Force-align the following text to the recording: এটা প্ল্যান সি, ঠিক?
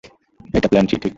এটা 0.53 0.67
প্ল্যান 0.67 0.85
সি, 0.87 0.95
ঠিক? 0.95 1.09